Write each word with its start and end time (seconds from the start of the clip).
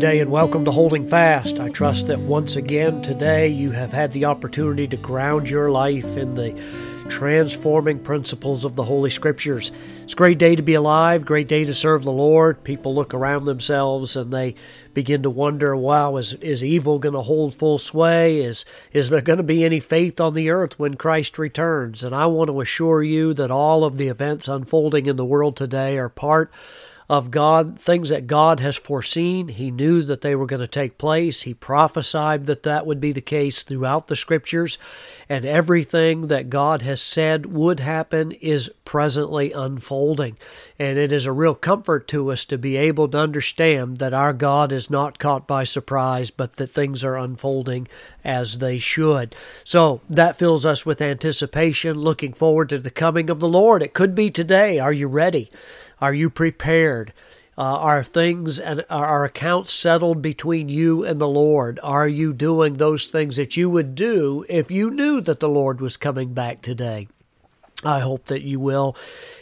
today 0.00 0.20
and 0.20 0.30
welcome 0.30 0.64
to 0.64 0.70
Holding 0.70 1.06
Fast. 1.06 1.60
I 1.60 1.68
trust 1.68 2.06
that 2.06 2.20
once 2.20 2.56
again 2.56 3.02
today 3.02 3.48
you 3.48 3.70
have 3.72 3.92
had 3.92 4.12
the 4.12 4.24
opportunity 4.24 4.88
to 4.88 4.96
ground 4.96 5.50
your 5.50 5.70
life 5.70 6.16
in 6.16 6.34
the 6.34 6.58
transforming 7.10 7.98
principles 7.98 8.64
of 8.64 8.76
the 8.76 8.84
Holy 8.84 9.10
Scriptures. 9.10 9.70
It's 10.02 10.14
a 10.14 10.16
great 10.16 10.38
day 10.38 10.56
to 10.56 10.62
be 10.62 10.72
alive, 10.72 11.26
great 11.26 11.48
day 11.48 11.66
to 11.66 11.74
serve 11.74 12.04
the 12.04 12.12
Lord. 12.12 12.64
People 12.64 12.94
look 12.94 13.12
around 13.12 13.44
themselves 13.44 14.16
and 14.16 14.32
they 14.32 14.54
begin 14.94 15.22
to 15.24 15.28
wonder, 15.28 15.76
wow, 15.76 16.16
is, 16.16 16.32
is 16.32 16.64
evil 16.64 16.98
going 16.98 17.14
to 17.14 17.20
hold 17.20 17.52
full 17.52 17.76
sway? 17.76 18.38
Is, 18.38 18.64
is 18.94 19.10
there 19.10 19.20
going 19.20 19.36
to 19.36 19.42
be 19.42 19.66
any 19.66 19.80
faith 19.80 20.18
on 20.18 20.32
the 20.32 20.48
earth 20.48 20.78
when 20.78 20.94
Christ 20.94 21.38
returns? 21.38 22.02
And 22.02 22.14
I 22.14 22.24
want 22.24 22.48
to 22.48 22.62
assure 22.62 23.02
you 23.02 23.34
that 23.34 23.50
all 23.50 23.84
of 23.84 23.98
the 23.98 24.08
events 24.08 24.48
unfolding 24.48 25.04
in 25.04 25.16
the 25.16 25.26
world 25.26 25.58
today 25.58 25.98
are 25.98 26.08
part 26.08 26.50
of 27.10 27.32
God, 27.32 27.76
things 27.76 28.10
that 28.10 28.28
God 28.28 28.60
has 28.60 28.76
foreseen. 28.76 29.48
He 29.48 29.72
knew 29.72 30.00
that 30.02 30.20
they 30.20 30.36
were 30.36 30.46
going 30.46 30.60
to 30.60 30.68
take 30.68 30.96
place. 30.96 31.42
He 31.42 31.52
prophesied 31.52 32.46
that 32.46 32.62
that 32.62 32.86
would 32.86 33.00
be 33.00 33.10
the 33.10 33.20
case 33.20 33.64
throughout 33.64 34.06
the 34.06 34.14
scriptures. 34.14 34.78
And 35.28 35.44
everything 35.44 36.28
that 36.28 36.50
God 36.50 36.82
has 36.82 37.02
said 37.02 37.46
would 37.46 37.80
happen 37.80 38.30
is 38.30 38.70
presently 38.84 39.50
unfolding. 39.50 40.38
And 40.78 40.98
it 40.98 41.10
is 41.10 41.26
a 41.26 41.32
real 41.32 41.56
comfort 41.56 42.06
to 42.08 42.30
us 42.30 42.44
to 42.44 42.56
be 42.56 42.76
able 42.76 43.08
to 43.08 43.18
understand 43.18 43.96
that 43.96 44.14
our 44.14 44.32
God 44.32 44.70
is 44.70 44.88
not 44.88 45.18
caught 45.18 45.48
by 45.48 45.64
surprise, 45.64 46.30
but 46.30 46.56
that 46.56 46.68
things 46.68 47.02
are 47.02 47.18
unfolding 47.18 47.88
as 48.22 48.58
they 48.58 48.78
should. 48.78 49.34
So 49.64 50.00
that 50.08 50.38
fills 50.38 50.64
us 50.64 50.86
with 50.86 51.02
anticipation, 51.02 51.98
looking 51.98 52.34
forward 52.34 52.68
to 52.68 52.78
the 52.78 52.88
coming 52.88 53.30
of 53.30 53.40
the 53.40 53.48
Lord. 53.48 53.82
It 53.82 53.94
could 53.94 54.14
be 54.14 54.30
today. 54.30 54.78
Are 54.78 54.92
you 54.92 55.08
ready? 55.08 55.50
Are 56.00 56.14
you 56.14 56.30
prepared? 56.30 57.12
Uh, 57.58 57.62
are 57.62 58.02
things 58.02 58.58
and 58.58 58.84
are 58.88 59.24
accounts 59.24 59.72
settled 59.72 60.22
between 60.22 60.70
you 60.70 61.04
and 61.04 61.20
the 61.20 61.28
Lord? 61.28 61.78
Are 61.82 62.08
you 62.08 62.32
doing 62.32 62.74
those 62.74 63.08
things 63.08 63.36
that 63.36 63.56
you 63.56 63.68
would 63.68 63.94
do 63.94 64.46
if 64.48 64.70
you 64.70 64.90
knew 64.90 65.20
that 65.20 65.40
the 65.40 65.48
Lord 65.48 65.80
was 65.80 65.98
coming 65.98 66.32
back 66.32 66.62
today? 66.62 67.08
I 67.84 68.00
hope 68.00 68.26
that 68.26 68.42
you 68.42 68.60
will. 68.60 68.96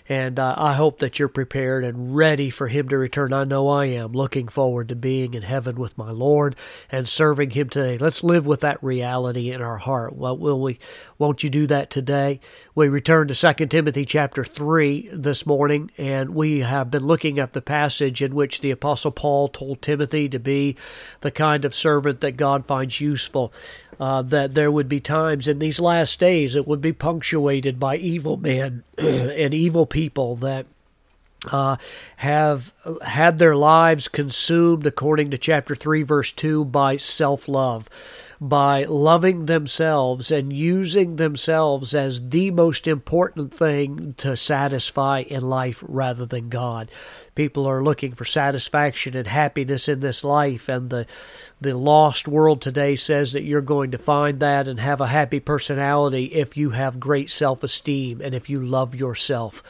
And 0.09 0.39
uh, 0.39 0.55
I 0.56 0.73
hope 0.73 1.01
that 1.01 1.19
you're 1.19 1.28
prepared 1.28 1.84
and 1.84 2.17
ready 2.17 2.48
for 2.48 2.69
Him 2.69 2.89
to 2.89 2.97
return. 2.97 3.34
I 3.34 3.45
know 3.45 3.69
I 3.69 3.87
am 3.87 4.12
looking 4.12 4.48
forward 4.48 4.89
to 4.89 4.97
being 4.97 5.34
in 5.34 5.42
heaven 5.42 5.77
with 5.77 5.98
my 5.98 6.11
Lord 6.11 6.56
and 6.91 7.06
serving 7.06 7.51
Him 7.51 7.69
today. 7.69 7.98
Let's 7.98 8.25
live 8.25 8.47
with 8.47 8.61
that 8.61 8.83
reality 8.83 9.51
in 9.51 9.61
our 9.61 9.77
heart. 9.77 10.17
Well, 10.17 10.39
will 10.39 10.61
we? 10.61 10.79
Won't 11.19 11.45
you 11.45 11.51
do 11.51 11.67
that 11.67 11.91
today? 11.91 12.41
We 12.75 12.89
return 12.89 13.29
to 13.29 13.55
2 13.55 13.67
Timothy 13.67 14.06
chapter 14.06 14.45
3 14.45 15.11
this 15.12 15.45
morning, 15.45 15.91
and 15.98 16.34
we 16.34 16.61
have 16.61 16.91
been 16.91 17.05
looking 17.05 17.39
at 17.39 17.53
the 17.53 17.61
passage 17.61 18.23
in 18.23 18.34
which 18.34 18.62
the 18.62 18.70
Apostle 18.70 19.11
Paul 19.11 19.48
told 19.48 19.83
Timothy 19.83 20.29
to 20.31 20.39
be 20.39 20.75
the 21.20 21.31
kind 21.31 21.67
of 21.67 21.75
servant 21.75 22.23
that 22.23 22.39
God 22.39 22.64
finds 22.64 23.01
useful. 23.01 23.53
Uh, 24.01 24.23
that 24.23 24.55
there 24.55 24.70
would 24.70 24.89
be 24.89 25.01
times 25.01 25.48
in 25.48 25.59
these 25.59 25.81
last 25.81 26.20
days 26.20 26.55
it 26.55 26.69
would 26.69 26.81
be 26.81 26.92
punctuated 26.92 27.81
by 27.81 27.97
evil 27.97 28.36
men 28.36 28.84
and 28.97 29.53
evil 29.53 29.86
people 29.86 29.97
that 30.36 30.66
uh, 31.50 31.77
have 32.16 32.72
had 33.02 33.38
their 33.38 33.56
lives 33.56 34.08
consumed, 34.08 34.86
according 34.86 35.30
to 35.30 35.38
chapter 35.38 35.74
3, 35.74 36.02
verse 36.02 36.32
2, 36.32 36.64
by 36.64 36.96
self 36.96 37.48
love 37.48 37.88
by 38.41 38.84
loving 38.84 39.47
themselves 39.47 40.31
and 40.31 40.53
using 40.53 41.17
themselves 41.17 41.92
as 41.92 42.28
the 42.28 42.50
most 42.53 42.86
important 42.86 43.53
thing 43.53 44.14
to 44.17 44.36
satisfy 44.36 45.20
in 45.20 45.42
life 45.42 45.83
rather 45.89 46.25
than 46.25 46.48
God. 46.48 46.89
People 47.35 47.67
are 47.67 47.83
looking 47.83 48.12
for 48.12 48.24
satisfaction 48.24 49.17
and 49.17 49.27
happiness 49.27 49.89
in 49.89 50.01
this 50.01 50.23
life, 50.23 50.68
and 50.68 50.89
the 50.89 51.07
the 51.61 51.77
lost 51.77 52.29
world 52.29 52.61
today 52.61 52.95
says 52.95 53.33
that 53.33 53.42
you're 53.42 53.61
going 53.61 53.90
to 53.90 53.98
find 53.98 54.39
that 54.39 54.68
and 54.68 54.79
have 54.79 55.01
a 55.01 55.08
happy 55.08 55.41
personality 55.41 56.27
if 56.27 56.57
you 56.57 56.70
have 56.70 57.01
great 57.01 57.30
self 57.30 57.64
esteem 57.64 58.20
and 58.20 58.35
if 58.35 58.48
you 58.48 58.61
love 58.61 58.95
yourself 58.95 59.62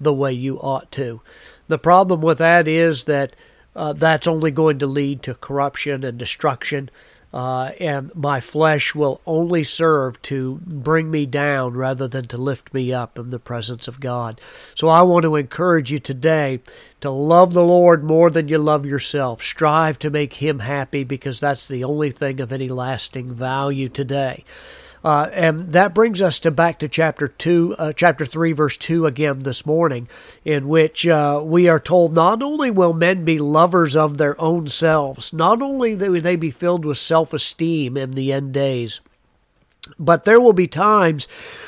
the 0.00 0.12
way 0.12 0.32
you 0.32 0.58
ought 0.58 0.90
to. 0.92 1.20
The 1.68 1.78
problem 1.78 2.20
with 2.20 2.38
that 2.38 2.68
is 2.68 3.04
that 3.04 3.34
uh, 3.76 3.92
that's 3.92 4.26
only 4.26 4.50
going 4.50 4.78
to 4.80 4.86
lead 4.86 5.22
to 5.22 5.34
corruption 5.34 6.04
and 6.04 6.18
destruction 6.18 6.90
uh, 7.32 7.70
and 7.78 8.14
my 8.14 8.40
flesh 8.40 8.94
will 8.94 9.20
only 9.26 9.62
serve 9.62 10.20
to 10.22 10.60
bring 10.64 11.10
me 11.10 11.26
down 11.26 11.74
rather 11.74 12.08
than 12.08 12.24
to 12.26 12.36
lift 12.36 12.74
me 12.74 12.92
up 12.92 13.18
in 13.18 13.30
the 13.30 13.38
presence 13.38 13.86
of 13.86 14.00
God. 14.00 14.40
So 14.74 14.88
I 14.88 15.02
want 15.02 15.22
to 15.24 15.36
encourage 15.36 15.92
you 15.92 15.98
today 15.98 16.60
to 17.00 17.10
love 17.10 17.52
the 17.52 17.64
Lord 17.64 18.02
more 18.02 18.30
than 18.30 18.48
you 18.48 18.58
love 18.58 18.84
yourself. 18.84 19.42
Strive 19.42 19.98
to 20.00 20.10
make 20.10 20.34
Him 20.34 20.60
happy 20.60 21.04
because 21.04 21.40
that's 21.40 21.68
the 21.68 21.84
only 21.84 22.10
thing 22.10 22.40
of 22.40 22.52
any 22.52 22.68
lasting 22.68 23.32
value 23.32 23.88
today. 23.88 24.44
Uh, 25.02 25.28
and 25.32 25.72
that 25.72 25.94
brings 25.94 26.20
us 26.20 26.38
to 26.38 26.50
back 26.50 26.78
to 26.78 26.88
chapter 26.88 27.26
two, 27.26 27.74
uh, 27.78 27.92
chapter 27.92 28.26
three, 28.26 28.52
verse 28.52 28.76
two 28.76 29.06
again 29.06 29.42
this 29.42 29.64
morning, 29.64 30.08
in 30.44 30.68
which 30.68 31.06
uh, 31.06 31.40
we 31.42 31.68
are 31.68 31.80
told 31.80 32.12
not 32.12 32.42
only 32.42 32.70
will 32.70 32.92
men 32.92 33.24
be 33.24 33.38
lovers 33.38 33.96
of 33.96 34.18
their 34.18 34.38
own 34.40 34.68
selves, 34.68 35.32
not 35.32 35.62
only 35.62 35.94
will 35.94 36.20
they 36.20 36.36
be 36.36 36.50
filled 36.50 36.84
with 36.84 36.98
self-esteem 36.98 37.96
in 37.96 38.10
the 38.10 38.32
end 38.32 38.52
days, 38.52 39.00
but 39.98 40.24
there 40.24 40.40
will 40.40 40.52
be 40.52 40.66
times 40.66 41.26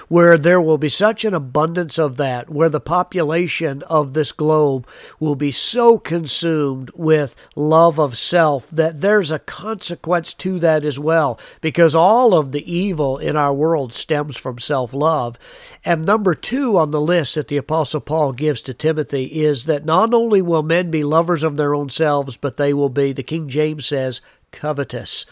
where 0.09 0.37
there 0.37 0.60
will 0.60 0.78
be 0.78 0.88
such 0.88 1.25
an 1.25 1.34
abundance 1.34 1.99
of 1.99 2.16
that, 2.16 2.50
where 2.50 2.69
the 2.69 2.81
population 2.81 3.83
of 3.84 4.12
this 4.12 4.33
globe 4.33 4.87
will 5.19 5.34
be 5.34 5.50
so 5.50 5.99
consumed 5.99 6.91
with 6.94 7.34
love 7.56 7.99
of 7.99 8.16
self 8.19 8.69
that 8.71 9.00
there's 9.00 9.31
a 9.31 9.38
consequence 9.38 10.34
to 10.34 10.59
that 10.59 10.84
as 10.84 10.99
well, 10.99 11.38
because 11.61 11.94
all 11.94 12.34
of 12.34 12.53
the 12.53 12.72
evil 12.72 13.19
in 13.19 13.37
our 13.37 13.55
world 13.55 13.93
stems 13.93 14.37
from 14.37 14.59
self 14.59 14.93
love. 14.93 15.38
And 15.84 16.05
number 16.05 16.34
two 16.34 16.77
on 16.77 16.91
the 16.91 17.00
list 17.00 17.34
that 17.34 17.49
the 17.49 17.56
Apostle 17.56 18.00
Paul 18.00 18.32
gives 18.32 18.62
to 18.62 18.75
Timothy 18.75 19.25
is 19.25 19.65
that 19.66 19.84
not 19.84 20.12
only 20.12 20.43
will 20.43 20.62
men 20.62 20.91
be 20.91 21.05
lovers 21.05 21.43
of 21.43 21.56
their 21.56 21.75
own 21.75 21.88
selves, 21.88 22.37
but 22.37 22.56
they 22.56 22.75
will 22.75 22.88
be, 22.88 23.12
the 23.12 23.22
King 23.22 23.49
James 23.49 23.87
says, 23.87 24.21
covetous. 24.52 25.26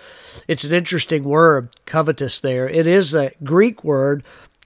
It's 0.49 0.65
an 0.65 0.73
interesting 0.73 1.25
word, 1.25 1.69
covetous, 1.87 2.41
there. 2.41 2.69
It 2.69 2.87
is 2.87 3.15
a 3.15 3.33
Greek 3.45 3.85
word, 3.85 4.25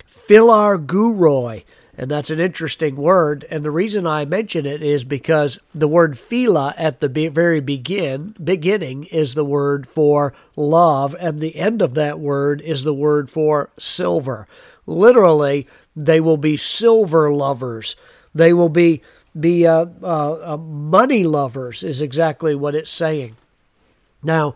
philarguroi, 0.09 1.65
and 1.97 2.10
that's 2.10 2.31
an 2.31 2.41
interesting 2.41 2.97
word. 2.97 3.44
And 3.50 3.65
the 3.65 3.70
reason 3.70 4.06
I 4.06 4.25
mention 4.25 4.66
it 4.66 4.82
is 4.82 5.04
because 5.04 5.59
the 5.75 5.88
word 5.88 6.19
phila 6.19 6.75
at 6.76 7.00
the 7.00 7.09
very 7.09 7.60
begin 7.60 8.34
beginning 8.42 9.04
is 9.04 9.34
the 9.34 9.44
word 9.44 9.87
for 9.87 10.34
love, 10.56 11.15
and 11.21 11.38
the 11.38 11.56
end 11.56 11.82
of 11.82 11.94
that 11.94 12.19
word 12.19 12.60
is 12.62 12.82
the 12.82 12.94
word 12.94 13.31
for 13.31 13.71
silver. 13.78 14.48
Literally, 14.86 15.69
they 15.94 16.21
will 16.21 16.36
be 16.36 16.56
silver 16.56 17.32
lovers. 17.32 17.97
They 18.34 18.53
will 18.53 18.69
be 18.69 19.03
be 19.38 19.66
uh, 19.66 19.86
uh, 20.03 20.54
uh, 20.54 20.56
money 20.56 21.25
lovers 21.25 21.82
is 21.82 22.00
exactly 22.00 22.54
what 22.54 22.75
it's 22.75 22.91
saying. 22.91 23.36
Now, 24.25 24.55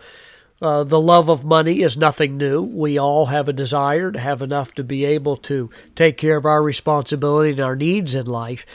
uh, 0.61 0.83
the 0.83 1.01
love 1.01 1.29
of 1.29 1.45
money 1.45 1.83
is 1.83 1.97
nothing 1.97 2.37
new. 2.37 2.63
We 2.63 2.99
all 2.99 3.27
have 3.27 3.49
a 3.49 3.53
desire 3.53 4.11
to 4.11 4.19
have 4.19 4.43
enough 4.43 4.75
to 4.75 4.85
be 4.85 5.05
able 5.05 5.37
to 5.37 5.71
take 5.95 6.17
care 6.17 6.37
of 6.37 6.47
our 6.47 6.63
responsibility 6.63 7.53
and 7.53 7.61
our 7.61 7.77
needs 7.77 8.15
in 8.15 8.27
life. 8.27 8.67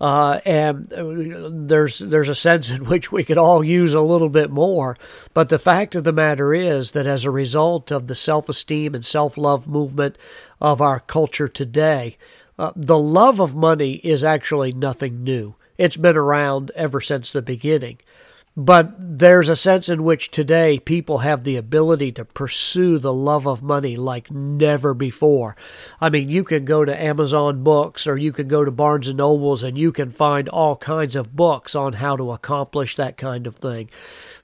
Uh, 0.00 0.40
and 0.44 0.92
uh, 0.92 1.50
there's 1.50 2.00
there's 2.00 2.28
a 2.28 2.34
sense 2.34 2.70
in 2.70 2.84
which 2.88 3.10
we 3.10 3.24
could 3.24 3.38
all 3.38 3.64
use 3.64 3.94
a 3.94 4.00
little 4.00 4.28
bit 4.28 4.50
more. 4.50 4.96
But 5.32 5.48
the 5.48 5.58
fact 5.58 5.94
of 5.94 6.04
the 6.04 6.12
matter 6.12 6.54
is 6.54 6.92
that 6.92 7.06
as 7.06 7.24
a 7.24 7.30
result 7.30 7.90
of 7.90 8.06
the 8.06 8.14
self-esteem 8.14 8.94
and 8.94 9.04
self-love 9.04 9.68
movement 9.68 10.18
of 10.60 10.80
our 10.80 11.00
culture 11.00 11.48
today, 11.48 12.16
uh, 12.58 12.72
the 12.76 12.98
love 12.98 13.40
of 13.40 13.56
money 13.56 13.94
is 13.94 14.22
actually 14.22 14.72
nothing 14.72 15.22
new. 15.22 15.56
It's 15.78 15.96
been 15.96 16.16
around 16.16 16.70
ever 16.76 17.00
since 17.00 17.32
the 17.32 17.42
beginning. 17.42 17.98
But 18.56 18.94
there's 19.18 19.48
a 19.48 19.56
sense 19.56 19.88
in 19.88 20.04
which 20.04 20.30
today 20.30 20.78
people 20.78 21.18
have 21.18 21.42
the 21.42 21.56
ability 21.56 22.12
to 22.12 22.24
pursue 22.24 22.98
the 22.98 23.12
love 23.12 23.48
of 23.48 23.64
money 23.64 23.96
like 23.96 24.30
never 24.30 24.94
before. 24.94 25.56
I 26.00 26.08
mean, 26.08 26.28
you 26.28 26.44
can 26.44 26.64
go 26.64 26.84
to 26.84 27.02
Amazon 27.02 27.64
Books 27.64 28.06
or 28.06 28.16
you 28.16 28.30
can 28.32 28.46
go 28.46 28.64
to 28.64 28.70
Barnes 28.70 29.08
and 29.08 29.18
Nobles 29.18 29.64
and 29.64 29.76
you 29.76 29.90
can 29.90 30.12
find 30.12 30.48
all 30.48 30.76
kinds 30.76 31.16
of 31.16 31.34
books 31.34 31.74
on 31.74 31.94
how 31.94 32.16
to 32.16 32.30
accomplish 32.30 32.94
that 32.94 33.16
kind 33.16 33.48
of 33.48 33.56
thing. 33.56 33.90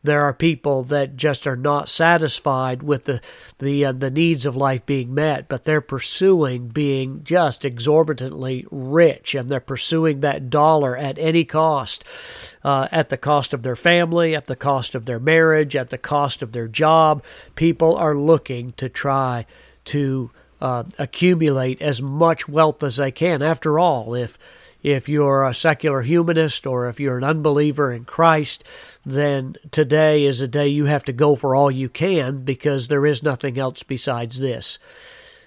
There 0.02 0.22
are 0.22 0.34
people 0.34 0.82
that 0.84 1.16
just 1.16 1.46
are 1.46 1.56
not 1.56 1.88
satisfied 1.88 2.82
with 2.82 3.04
the 3.04 3.20
the 3.58 3.84
uh, 3.84 3.92
the 3.92 4.10
needs 4.10 4.46
of 4.46 4.56
life 4.56 4.86
being 4.86 5.12
met, 5.12 5.46
but 5.46 5.64
they're 5.64 5.82
pursuing 5.82 6.68
being 6.68 7.22
just 7.22 7.66
exorbitantly 7.66 8.66
rich, 8.70 9.34
and 9.34 9.48
they're 9.48 9.60
pursuing 9.60 10.20
that 10.20 10.48
dollar 10.48 10.96
at 10.96 11.18
any 11.18 11.44
cost, 11.44 12.02
uh, 12.64 12.88
at 12.90 13.10
the 13.10 13.18
cost 13.18 13.52
of 13.52 13.62
their 13.62 13.76
family, 13.76 13.99
at 14.00 14.46
the 14.46 14.56
cost 14.56 14.94
of 14.94 15.04
their 15.04 15.20
marriage, 15.20 15.76
at 15.76 15.90
the 15.90 15.98
cost 15.98 16.42
of 16.42 16.52
their 16.52 16.68
job. 16.68 17.22
People 17.54 17.96
are 17.96 18.14
looking 18.14 18.72
to 18.72 18.88
try 18.88 19.46
to 19.84 20.30
uh, 20.60 20.84
accumulate 20.98 21.82
as 21.82 22.02
much 22.02 22.48
wealth 22.48 22.82
as 22.82 22.96
they 22.96 23.10
can. 23.10 23.42
After 23.42 23.78
all, 23.78 24.14
if 24.14 24.38
If 24.82 25.10
you're 25.10 25.44
a 25.44 25.52
secular 25.52 26.00
humanist 26.02 26.66
or 26.66 26.88
if 26.88 26.98
you're 26.98 27.18
an 27.18 27.24
unbeliever 27.24 27.92
in 27.92 28.04
Christ, 28.06 28.64
then 29.04 29.56
today 29.70 30.24
is 30.24 30.40
a 30.40 30.48
day 30.48 30.68
you 30.68 30.86
have 30.86 31.04
to 31.04 31.12
go 31.12 31.36
for 31.36 31.54
all 31.54 31.70
you 31.70 31.90
can 31.90 32.44
because 32.44 32.88
there 32.88 33.04
is 33.04 33.22
nothing 33.22 33.58
else 33.58 33.82
besides 33.82 34.38
this. 34.38 34.78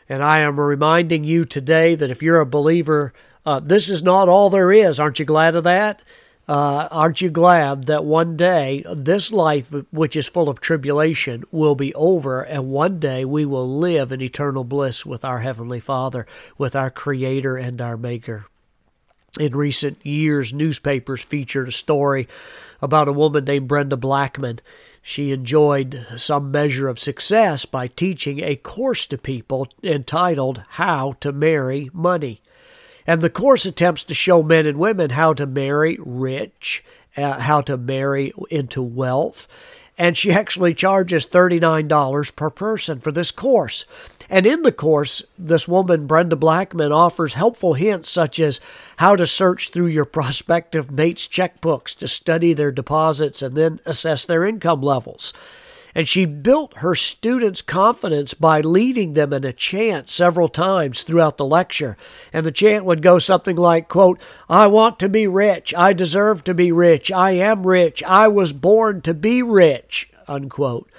And 0.07 0.21
I 0.21 0.41
am 0.45 0.59
reminding 0.59 1.23
you 1.23 1.45
today 1.45 1.95
that 1.95 2.11
if 2.11 2.21
you're 2.21 2.41
a 2.41 2.45
believer, 2.45 3.11
uh, 3.43 3.59
this 3.59 3.89
is 3.89 4.03
not 4.03 4.29
all 4.29 4.51
there 4.51 4.71
is. 4.71 4.99
Aren't 4.99 5.17
you 5.17 5.25
glad 5.25 5.55
of 5.55 5.63
that? 5.63 6.03
Uh, 6.45 6.89
aren't 6.91 7.21
you 7.21 7.29
glad 7.29 7.85
that 7.85 8.03
one 8.03 8.35
day 8.35 8.83
this 8.93 9.31
life, 9.31 9.73
which 9.91 10.15
is 10.15 10.27
full 10.27 10.49
of 10.49 10.59
tribulation, 10.59 11.43
will 11.51 11.75
be 11.75 11.93
over, 11.95 12.41
and 12.41 12.67
one 12.67 12.99
day 12.99 13.23
we 13.23 13.45
will 13.45 13.77
live 13.77 14.11
in 14.11 14.21
eternal 14.21 14.65
bliss 14.65 15.05
with 15.05 15.23
our 15.23 15.39
Heavenly 15.39 15.79
Father, 15.79 16.27
with 16.57 16.75
our 16.75 16.91
Creator 16.91 17.55
and 17.55 17.79
our 17.79 17.95
Maker? 17.95 18.45
In 19.39 19.55
recent 19.55 20.05
years, 20.05 20.53
newspapers 20.53 21.23
featured 21.23 21.69
a 21.69 21.71
story 21.71 22.27
about 22.81 23.07
a 23.07 23.13
woman 23.13 23.45
named 23.45 23.69
Brenda 23.69 23.95
Blackman. 23.95 24.59
She 25.01 25.31
enjoyed 25.31 26.05
some 26.17 26.51
measure 26.51 26.89
of 26.89 26.99
success 26.99 27.65
by 27.65 27.87
teaching 27.87 28.41
a 28.41 28.57
course 28.57 29.05
to 29.07 29.17
people 29.17 29.69
entitled 29.81 30.63
How 30.71 31.13
to 31.21 31.31
Marry 31.31 31.89
Money. 31.93 32.41
And 33.05 33.21
the 33.21 33.29
course 33.29 33.65
attempts 33.65 34.03
to 34.03 34.13
show 34.13 34.43
men 34.43 34.65
and 34.65 34.77
women 34.77 35.11
how 35.11 35.33
to 35.33 35.45
marry 35.45 35.97
rich, 35.99 36.83
uh, 37.17 37.39
how 37.39 37.61
to 37.61 37.77
marry 37.77 38.33
into 38.49 38.81
wealth. 38.81 39.47
And 39.97 40.17
she 40.17 40.31
actually 40.31 40.73
charges 40.73 41.25
$39 41.25 42.35
per 42.35 42.49
person 42.49 42.99
for 42.99 43.11
this 43.11 43.31
course. 43.31 43.85
And 44.29 44.47
in 44.47 44.63
the 44.63 44.71
course, 44.71 45.21
this 45.37 45.67
woman, 45.67 46.07
Brenda 46.07 46.35
Blackman, 46.35 46.91
offers 46.91 47.35
helpful 47.35 47.73
hints 47.75 48.09
such 48.09 48.39
as 48.39 48.61
how 48.97 49.15
to 49.15 49.27
search 49.27 49.69
through 49.69 49.87
your 49.87 50.05
prospective 50.05 50.89
mate's 50.89 51.27
checkbooks 51.27 51.95
to 51.97 52.07
study 52.07 52.53
their 52.53 52.71
deposits 52.71 53.41
and 53.41 53.55
then 53.55 53.79
assess 53.85 54.25
their 54.25 54.45
income 54.45 54.81
levels. 54.81 55.33
And 55.95 56.07
she 56.07 56.25
built 56.25 56.77
her 56.77 56.95
students' 56.95 57.61
confidence 57.61 58.33
by 58.33 58.61
leading 58.61 59.13
them 59.13 59.31
in 59.31 59.43
a 59.43 59.53
chant 59.53 60.09
several 60.09 60.47
times 60.47 61.03
throughout 61.03 61.37
the 61.37 61.45
lecture. 61.45 61.97
And 62.31 62.45
the 62.45 62.51
chant 62.51 62.85
would 62.85 63.01
go 63.01 63.19
something 63.19 63.55
like, 63.55 63.89
quote, 63.89 64.19
I 64.49 64.67
want 64.67 64.99
to 64.99 65.09
be 65.09 65.27
rich. 65.27 65.73
I 65.75 65.93
deserve 65.93 66.43
to 66.45 66.53
be 66.53 66.71
rich. 66.71 67.11
I 67.11 67.31
am 67.31 67.67
rich. 67.67 68.03
I 68.03 68.27
was 68.27 68.53
born 68.53 69.01
to 69.01 69.13
be 69.13 69.43
rich, 69.43 70.11
unquote. 70.27 70.89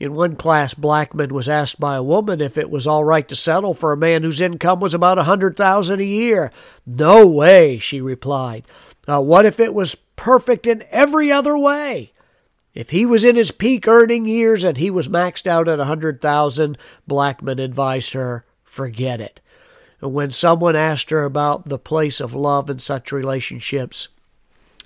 In 0.00 0.14
one 0.14 0.36
class, 0.36 0.74
Blackman 0.74 1.34
was 1.34 1.48
asked 1.48 1.80
by 1.80 1.96
a 1.96 2.02
woman 2.02 2.40
if 2.40 2.56
it 2.56 2.70
was 2.70 2.86
all 2.86 3.02
right 3.02 3.26
to 3.26 3.34
settle 3.34 3.74
for 3.74 3.92
a 3.92 3.96
man 3.96 4.22
whose 4.22 4.40
income 4.40 4.78
was 4.78 4.94
about 4.94 5.18
a 5.18 5.24
hundred 5.24 5.56
thousand 5.56 6.00
a 6.00 6.04
year. 6.04 6.52
No 6.86 7.26
way, 7.26 7.78
she 7.78 8.00
replied. 8.00 8.64
Uh, 9.08 9.20
what 9.20 9.44
if 9.44 9.58
it 9.58 9.74
was 9.74 9.96
perfect 10.14 10.66
in 10.68 10.84
every 10.90 11.32
other 11.32 11.58
way? 11.58 12.12
If 12.74 12.90
he 12.90 13.06
was 13.06 13.24
in 13.24 13.36
his 13.36 13.50
peak 13.50 13.88
earning 13.88 14.24
years 14.24 14.64
and 14.64 14.76
he 14.76 14.90
was 14.90 15.08
maxed 15.08 15.46
out 15.46 15.68
at 15.68 15.80
a 15.80 15.86
hundred 15.86 16.20
thousand, 16.20 16.78
Blackman 17.06 17.58
advised 17.58 18.12
her, 18.12 18.44
forget 18.62 19.20
it. 19.20 19.40
And 20.00 20.14
when 20.14 20.30
someone 20.30 20.76
asked 20.76 21.10
her 21.10 21.24
about 21.24 21.68
the 21.68 21.78
place 21.78 22.20
of 22.20 22.34
love 22.34 22.70
in 22.70 22.78
such 22.78 23.10
relationships, 23.10 24.08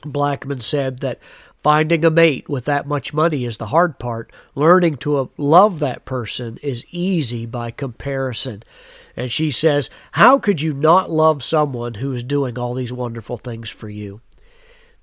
Blackman 0.04 0.60
said 0.60 1.00
that 1.00 1.18
finding 1.62 2.04
a 2.04 2.10
mate 2.10 2.48
with 2.48 2.64
that 2.64 2.86
much 2.86 3.12
money 3.12 3.44
is 3.44 3.58
the 3.58 3.66
hard 3.66 3.98
part. 3.98 4.32
Learning 4.54 4.96
to 4.96 5.30
love 5.36 5.78
that 5.78 6.04
person 6.04 6.58
is 6.62 6.86
easy 6.90 7.46
by 7.46 7.70
comparison. 7.70 8.62
And 9.16 9.30
she 9.30 9.50
says, 9.50 9.90
How 10.12 10.38
could 10.38 10.62
you 10.62 10.72
not 10.72 11.10
love 11.10 11.44
someone 11.44 11.94
who 11.94 12.12
is 12.12 12.24
doing 12.24 12.58
all 12.58 12.74
these 12.74 12.92
wonderful 12.92 13.36
things 13.36 13.68
for 13.68 13.88
you? 13.88 14.20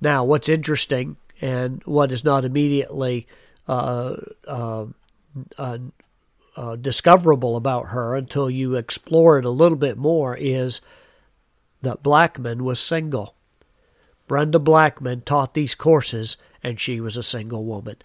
Now, 0.01 0.23
what's 0.23 0.49
interesting 0.49 1.17
and 1.41 1.81
what 1.85 2.11
is 2.11 2.23
not 2.23 2.45
immediately 2.45 3.27
uh, 3.67 4.15
uh, 4.47 4.85
uh, 5.57 5.77
uh, 6.55 6.75
discoverable 6.75 7.55
about 7.55 7.87
her 7.87 8.15
until 8.15 8.49
you 8.49 8.75
explore 8.75 9.39
it 9.39 9.45
a 9.45 9.49
little 9.49 9.77
bit 9.77 9.97
more 9.97 10.35
is 10.35 10.81
that 11.81 12.03
Blackman 12.03 12.63
was 12.63 12.79
single. 12.79 13.35
Brenda 14.27 14.59
Blackman 14.59 15.21
taught 15.21 15.53
these 15.53 15.75
courses, 15.75 16.37
and 16.61 16.79
she 16.79 16.99
was 16.99 17.15
a 17.15 17.23
single 17.23 17.63
woman. 17.63 17.95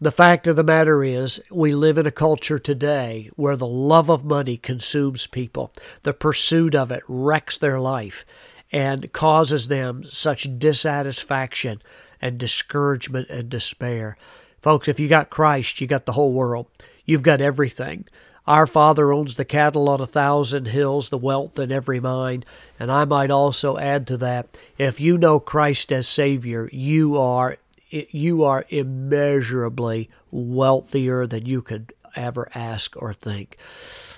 The 0.00 0.12
fact 0.12 0.46
of 0.46 0.56
the 0.56 0.64
matter 0.64 1.02
is, 1.02 1.42
we 1.50 1.74
live 1.74 1.96
in 1.96 2.06
a 2.06 2.10
culture 2.10 2.58
today 2.58 3.30
where 3.36 3.56
the 3.56 3.66
love 3.66 4.10
of 4.10 4.24
money 4.24 4.58
consumes 4.58 5.26
people. 5.26 5.72
The 6.02 6.12
pursuit 6.12 6.74
of 6.74 6.90
it 6.90 7.02
wrecks 7.08 7.56
their 7.56 7.80
life 7.80 8.26
and 8.70 9.10
causes 9.12 9.68
them 9.68 10.04
such 10.04 10.58
dissatisfaction 10.58 11.80
and 12.20 12.38
discouragement 12.38 13.28
and 13.28 13.48
despair. 13.48 14.16
Folks, 14.60 14.88
if 14.88 14.98
you 14.98 15.08
got 15.08 15.30
Christ, 15.30 15.80
you 15.80 15.86
got 15.86 16.06
the 16.06 16.12
whole 16.12 16.32
world. 16.32 16.66
You've 17.04 17.22
got 17.22 17.40
everything. 17.40 18.06
Our 18.46 18.66
Father 18.66 19.12
owns 19.12 19.34
the 19.34 19.44
cattle 19.44 19.88
on 19.88 20.00
a 20.00 20.06
thousand 20.06 20.68
hills, 20.68 21.08
the 21.08 21.18
wealth 21.18 21.58
in 21.58 21.72
every 21.72 21.98
mine. 21.98 22.44
And 22.78 22.92
I 22.92 23.04
might 23.04 23.30
also 23.30 23.76
add 23.76 24.06
to 24.08 24.16
that, 24.18 24.56
if 24.78 25.00
you 25.00 25.18
know 25.18 25.40
Christ 25.40 25.92
as 25.92 26.06
Savior, 26.06 26.68
you 26.72 27.16
are 27.16 27.58
you 27.88 28.42
are 28.42 28.64
immeasurably 28.68 30.10
wealthier 30.30 31.26
than 31.26 31.46
you 31.46 31.62
could 31.62 31.92
ever 32.16 32.48
ask 32.54 33.00
or 33.00 33.14
think. 33.14 33.56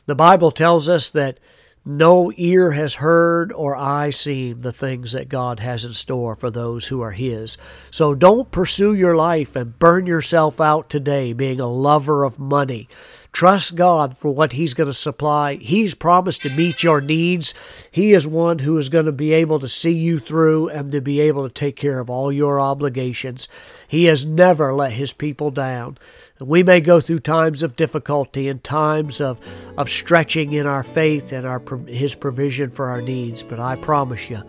The 0.06 0.14
Bible 0.14 0.50
tells 0.50 0.88
us 0.88 1.10
that 1.10 1.38
no 1.88 2.30
ear 2.36 2.72
has 2.72 2.96
heard 2.96 3.50
or 3.50 3.74
eye 3.74 4.10
seen 4.10 4.60
the 4.60 4.72
things 4.72 5.12
that 5.12 5.30
God 5.30 5.58
has 5.58 5.86
in 5.86 5.94
store 5.94 6.36
for 6.36 6.50
those 6.50 6.86
who 6.86 7.00
are 7.00 7.12
His. 7.12 7.56
So 7.90 8.14
don't 8.14 8.50
pursue 8.50 8.92
your 8.92 9.16
life 9.16 9.56
and 9.56 9.78
burn 9.78 10.06
yourself 10.06 10.60
out 10.60 10.90
today 10.90 11.32
being 11.32 11.60
a 11.60 11.66
lover 11.66 12.24
of 12.24 12.38
money. 12.38 12.88
Trust 13.32 13.76
God 13.76 14.16
for 14.18 14.30
what 14.30 14.54
He's 14.54 14.74
going 14.74 14.88
to 14.88 14.94
supply. 14.94 15.54
He's 15.56 15.94
promised 15.94 16.42
to 16.42 16.50
meet 16.50 16.82
your 16.82 17.00
needs. 17.00 17.54
He 17.90 18.12
is 18.12 18.26
one 18.26 18.60
who 18.60 18.78
is 18.78 18.88
going 18.88 19.06
to 19.06 19.12
be 19.12 19.32
able 19.32 19.60
to 19.60 19.68
see 19.68 19.92
you 19.92 20.18
through 20.18 20.70
and 20.70 20.90
to 20.92 21.00
be 21.00 21.20
able 21.20 21.46
to 21.46 21.54
take 21.54 21.76
care 21.76 22.00
of 22.00 22.10
all 22.10 22.32
your 22.32 22.60
obligations. 22.60 23.46
He 23.86 24.06
has 24.06 24.24
never 24.24 24.74
let 24.74 24.92
His 24.92 25.12
people 25.12 25.50
down. 25.50 25.98
We 26.40 26.62
may 26.62 26.80
go 26.80 27.00
through 27.00 27.20
times 27.20 27.62
of 27.62 27.76
difficulty 27.76 28.48
and 28.48 28.64
times 28.64 29.20
of, 29.20 29.38
of 29.76 29.88
stretching 29.88 30.52
in 30.52 30.66
our 30.66 30.82
faith 30.82 31.32
and 31.32 31.46
our 31.46 31.62
His 31.86 32.14
provision 32.14 32.70
for 32.70 32.86
our 32.86 33.02
needs, 33.02 33.42
but 33.42 33.60
I 33.60 33.76
promise 33.76 34.30
you, 34.30 34.42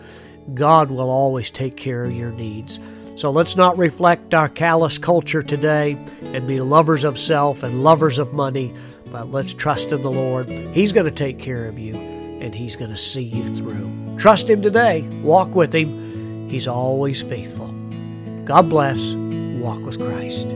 God 0.54 0.90
will 0.90 1.10
always 1.10 1.52
take 1.52 1.76
care 1.76 2.06
of 2.06 2.14
your 2.14 2.32
needs. 2.32 2.80
So 3.20 3.32
let's 3.32 3.58
not 3.58 3.78
reflect 3.78 4.34
our 4.34 4.48
callous 4.48 4.98
culture 4.98 5.44
today 5.44 5.98
and 6.34 6.48
be 6.48 6.62
lovers 6.62 7.04
of 7.04 7.20
self 7.20 7.64
and 7.64 7.84
lovers 7.84 8.18
of 8.18 8.32
money, 8.32 8.74
but 9.12 9.30
let's 9.30 9.54
trust 9.54 9.92
in 9.92 10.04
the 10.04 10.10
Lord. 10.10 10.48
He's 10.48 10.94
going 10.94 11.06
to 11.06 11.12
take 11.12 11.38
care 11.38 11.66
of 11.66 11.78
you 11.78 11.96
and 11.96 12.56
He's 12.56 12.78
going 12.78 12.92
to 12.92 12.96
see 12.96 13.24
you 13.24 13.44
through. 13.58 14.16
Trust 14.18 14.50
Him 14.50 14.62
today. 14.62 15.02
Walk 15.22 15.54
with 15.54 15.76
Him. 15.76 16.48
He's 16.48 16.66
always 16.66 17.22
faithful. 17.22 17.74
God 18.46 18.70
bless. 18.70 19.14
Walk 19.16 19.82
with 19.82 20.00
Christ. 20.00 20.48